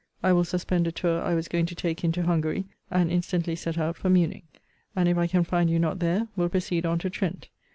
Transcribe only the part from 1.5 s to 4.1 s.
to take into Hungary, and instantly set out for